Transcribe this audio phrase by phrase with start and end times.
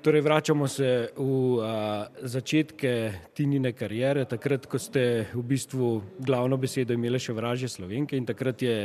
[0.00, 1.64] Torej, vračamo se v uh,
[2.22, 8.24] začetke Tinine karijere, takrat, ko ste v bistvu glavno besedo imeli še vražje slovenke in
[8.24, 8.76] takrat je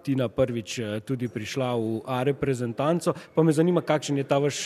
[0.00, 3.12] Tina prvič tudi prišla v A reprezentanco.
[3.12, 4.64] Pa me zanima, kakšen je ta vaš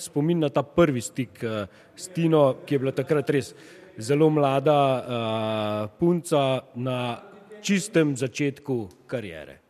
[0.00, 3.52] spomin na ta prvi stik uh, s Tino, ki je bila takrat res
[4.00, 7.20] zelo mlada uh, punca na
[7.60, 9.65] čistem začetku karijere.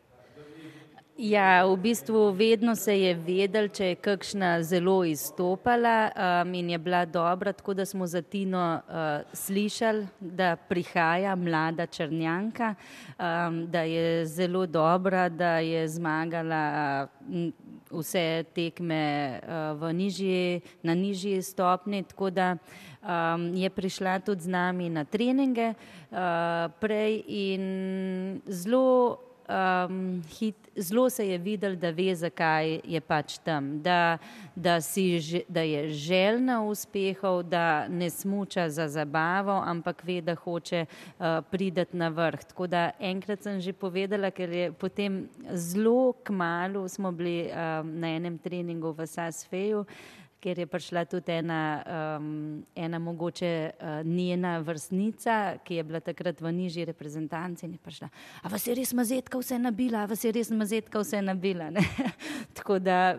[1.16, 6.78] Ja, v bistvu vedno se je vedel, če je kakšna zelo izstopala um, in je
[6.78, 12.74] bila dobra, tako da smo za Tino uh, slišali, da prihaja mlada Črnjanka,
[13.16, 17.48] um, da je zelo dobra, da je zmagala uh,
[17.90, 19.40] vse tekme
[19.80, 22.56] uh, nižji, na nižji stopni, tako da
[23.00, 26.18] um, je prišla tudi z nami na treninge uh,
[26.80, 29.16] prej in zelo
[29.48, 34.18] um, hit, zelo se je videl, da ve, zakaj je pač tam, da,
[34.54, 40.84] da, si, da je željna uspehov, da ne smuča za zabavo, ampak ve, da hoče
[40.86, 42.44] uh, prideti na vrh.
[42.44, 48.16] Tako da enkrat sem že povedala, ker je potem zelo kmalo smo bili um, na
[48.16, 49.84] enem treningu v Sasfeju,
[50.46, 56.40] ker je prišla tudi ena, um, ena mogoče uh, njena vrstnica, ki je bila takrat
[56.40, 58.08] v nižji reprezentanci in je prišla.
[58.46, 61.72] A vas je res mazetka vse nabila, a vas je res mazetka vse nabila.
[62.56, 63.16] Tako da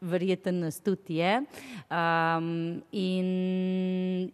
[0.00, 1.40] verjeten nas tudi je.
[1.88, 3.32] Um, in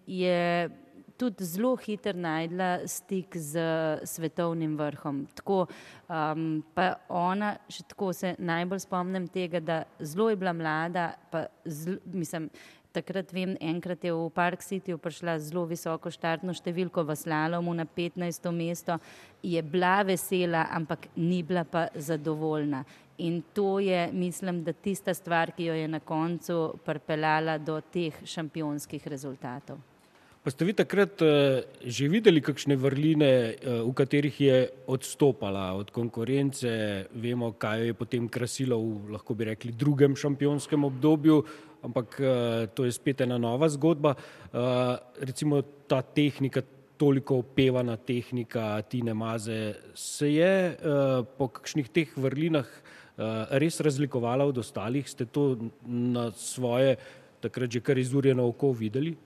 [0.07, 0.71] je
[1.17, 3.61] tudi zelo hitro najdla stik z
[4.05, 5.25] svetovnim vrhom.
[5.35, 5.65] Tako,
[6.09, 11.47] um, pa ona, še tako se najbolj spomnim tega, da zelo je bila mlada, pa
[11.65, 12.51] zlo, mislim,
[12.95, 17.87] takrat vem, enkrat je v Park City prišla zelo visoko štartno številko v slalomu na
[17.87, 18.51] 15.
[18.55, 18.99] mesto,
[19.43, 22.85] je bila vesela, ampak ni bila pa zadovoljna.
[23.19, 28.15] In to je, mislim, da tista stvar, ki jo je na koncu pripeljala do teh
[28.27, 29.94] šampionskih rezultatov.
[30.45, 34.57] Pa ste vi takrat uh, že videli kakšne vrline, uh, v katerih je
[34.93, 36.69] odstopala od konkurence,
[37.17, 41.41] vemo, kaj je potem krasilo v, lahko bi rekli, drugem šampionskem obdobju,
[41.81, 44.13] ampak uh, to je spet ena nova zgodba.
[45.25, 46.61] Recimo ta tehnika,
[47.01, 50.77] toliko opevana tehnika Tine Maze, se je
[51.41, 52.69] po kakšnih teh vrlinah
[53.57, 55.09] res razlikovala od ostalih?
[55.09, 57.01] Ste to na svoje
[57.41, 59.17] takrat že kar izurjeno oko videli?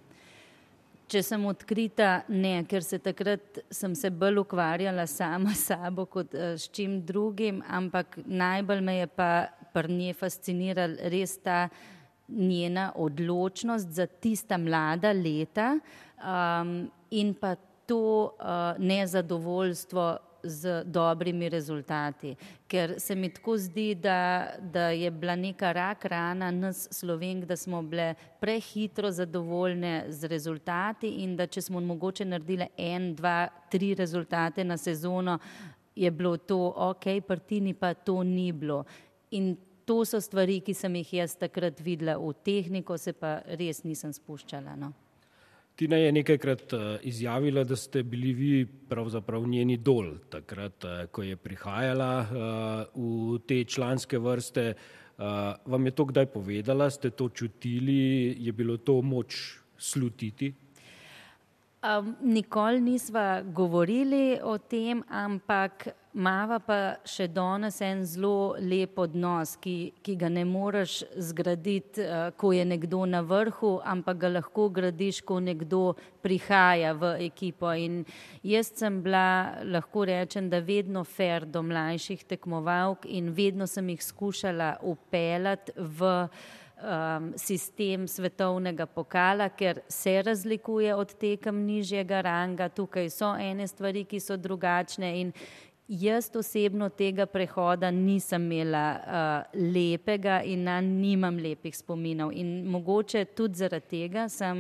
[1.09, 6.35] Če sem odkrita, ne, ker se takrat sem se bolj ukvarjala sama s sabo kot
[6.37, 9.31] uh, s čim drugim, ampak najbolj me je pa
[9.73, 11.63] pri njej fascinirala res ta
[12.29, 15.79] njena odločnost za tista mlada leta
[16.21, 17.55] um, in pa
[17.89, 18.03] to
[18.37, 22.35] uh, nezadovoljstvo z dobrimi rezultati.
[22.69, 27.57] Ker se mi tako zdi, da, da je bila neka rak rana nas slovenk, da
[27.57, 33.95] smo bile prehitro zadovoljne z rezultati in da če smo mogoče naredili en, dva, tri
[33.95, 35.39] rezultate na sezono,
[35.97, 38.85] je bilo to ok, partini pa to ni bilo.
[39.31, 43.83] In to so stvari, ki sem jih jaz takrat videla v tehniko, se pa res
[43.85, 44.77] nisem spuščala.
[44.77, 44.93] No.
[45.79, 51.23] Tina je nekajkrat uh, izjavila, da ste bili vi pravzaprav njeni dol, takrat, uh, ko
[51.23, 54.73] je prihajala uh, v te članske vrste.
[55.67, 60.53] Vam je to kdaj povedala, ste to čutili, je bilo to moč slutiti?
[61.83, 69.53] Um, nikoli nisva govorili o tem, ampak Mava pa še danes en zelo lep odnos,
[69.63, 74.67] ki, ki ga ne moreš zgraditi, uh, ko je nekdo na vrhu, ampak ga lahko
[74.75, 75.93] gradiš, ko nekdo
[76.25, 77.71] prihaja v ekipo.
[77.71, 78.01] In
[78.43, 84.03] jaz sem bila, lahko rečem, da vedno fair do mlajših tekmovalk in vedno sem jih
[84.03, 86.11] skušala upeljati v
[86.83, 92.69] um, sistem svetovnega pokala, ker se razlikuje od tekem nižjega ranga.
[92.69, 95.33] Tukaj so ene stvari, ki so drugačne in
[95.89, 102.33] Jaz osebno tega prehoda nisem imela uh, lepega in na nimam lepih spominov.
[102.37, 104.59] In mogoče tudi zaradi tega sem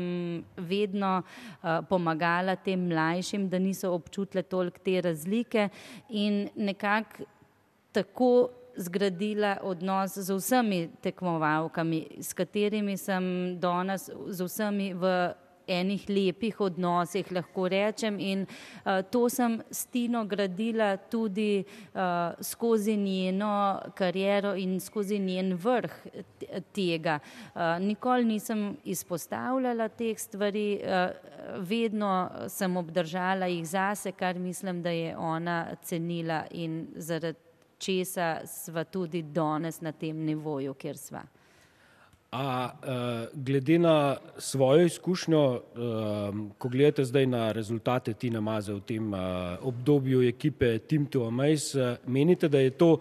[0.57, 5.69] vedno uh, pomagala tem mlajšim, da niso občutile toliko te razlike
[6.09, 7.29] in nekako
[7.93, 15.13] tako zgradila odnos z vsemi tekmovalkami, s katerimi sem danes z vsemi v
[15.69, 18.19] enih lepih odnosih, lahko rečem.
[18.21, 25.55] In uh, to sem s Tino gradila tudi uh, skozi njeno kariero in skozi njen
[25.55, 25.93] vrh
[26.73, 27.19] tega.
[27.55, 31.11] Uh, nikoli nisem izpostavljala teh stvari, uh,
[31.59, 37.39] vedno sem obdržala jih zase, kar mislim, da je ona cenila in zaradi
[37.79, 41.23] česa sva tudi danes na tem nivoju, kjer sva.
[42.31, 42.71] A
[43.33, 45.61] glede na svojo izkušnjo,
[46.59, 49.15] ko gledate zdaj na rezultate Tina Maze v tem
[49.63, 52.99] obdobju ekipe Team to Amaze, menite, da je to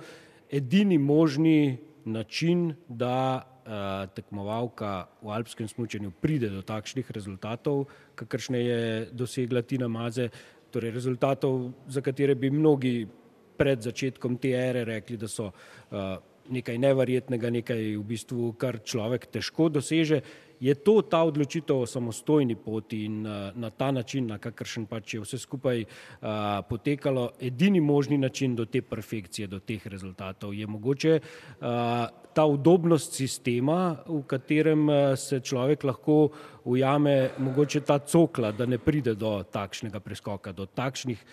[0.52, 3.44] edini možni način, da
[4.16, 7.86] tekmovalka v alpskem smučanju pride do takšnih rezultatov,
[8.16, 10.30] kakršne je dosegla Tina Maze,
[10.72, 13.08] torej rezultatov, za katere bi mnogi
[13.58, 15.52] pred začetkom te ere rekli, da so
[16.50, 20.22] nekaj neverjetnega, nekaj v bistvu, kar človek težko doseže.
[20.60, 25.22] Je to ta odločitev o samostojni poti in na ta način, na kakršen pač je
[25.22, 30.56] vse skupaj a, potekalo, edini možni način do te perfekcije, do teh rezultatov?
[30.58, 31.20] Je mogoče
[31.62, 36.30] a, ta udobnost sistema, v katerem se človek lahko
[36.66, 41.24] ujame, mogoče ta cokla, da ne pride do takšnega preskoka, do takšnih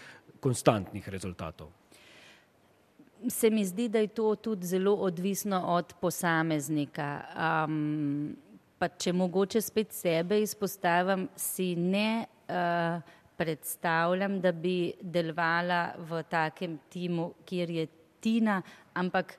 [0.41, 1.84] konstantnih rezultatov?
[3.29, 7.21] Se mi zdi, da je to tudi zelo odvisno od posameznika.
[7.67, 8.37] Um,
[8.79, 13.01] pa če mogoče spet sebe izpostavim, si ne uh,
[13.37, 17.87] predstavljam, da bi delovala v takem timu, kjer je
[18.21, 18.63] Tina,
[18.95, 19.37] ampak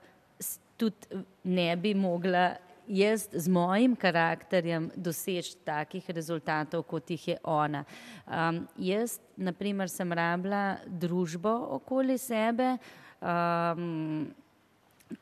[0.78, 2.56] tudi ne bi mogla
[2.88, 7.82] jaz z mojim karakterjem doseči takih rezultatov, kot jih je ona.
[8.28, 14.34] Um, jaz, naprimer, sem rabila družbo okoli sebe, uh, Um,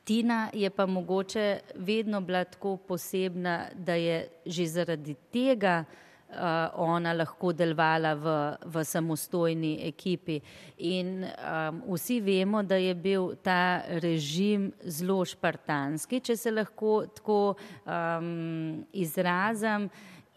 [0.03, 5.83] Tina je pa mogoče vedno bila tako posebna, da je že zaradi tega
[6.29, 6.35] uh,
[6.75, 8.33] ona lahko delovala v,
[8.65, 10.39] v samostojni ekipi.
[10.77, 17.55] In um, vsi vemo, da je bil ta režim zelo špartanski, če se lahko tako
[17.85, 19.89] um, izrazim.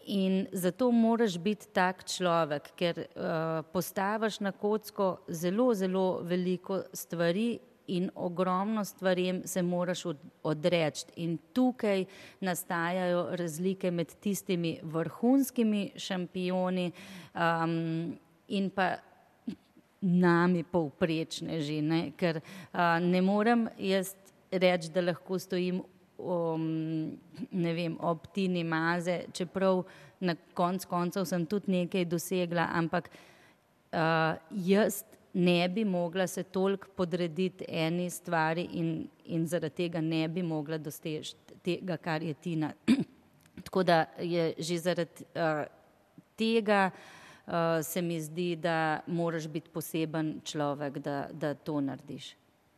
[0.07, 7.57] In zato moraš biti tak človek, ker uh, postaviš na kocko zelo, zelo veliko stvari
[7.87, 11.05] in ogromno stvarem se moraš od, odreči.
[11.15, 12.05] In tukaj
[12.39, 16.91] nastajajo razlike med tistimi vrhunskimi šampioni
[17.33, 18.17] um,
[18.47, 18.95] in pa
[20.01, 24.15] nami povprečne žene, ker uh, ne morem jaz
[24.51, 25.81] reči, da lahko stojim
[26.17, 27.17] um,
[27.51, 29.83] ne vem, ob Tini Maze, čeprav
[30.19, 35.03] na konc koncev sem tudi nekaj dosegla, ampak uh, jaz
[35.33, 40.77] ne bi mogla se toliko podrediti eni stvari in, in zaradi tega ne bi mogla
[40.77, 42.73] doseči tega, kar je Tina.
[43.65, 45.65] Tako da je že zaradi uh,
[46.35, 46.89] tega
[47.47, 47.53] uh,
[47.83, 52.35] se mi zdi, da moraš biti poseben človek, da, da to narediš.